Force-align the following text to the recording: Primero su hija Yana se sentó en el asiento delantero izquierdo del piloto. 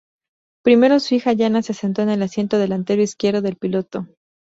Primero 0.63 0.99
su 0.99 1.13
hija 1.13 1.31
Yana 1.31 1.61
se 1.61 1.75
sentó 1.75 2.01
en 2.01 2.09
el 2.09 2.23
asiento 2.23 2.57
delantero 2.57 3.03
izquierdo 3.03 3.43
del 3.43 3.57
piloto. 3.57 4.07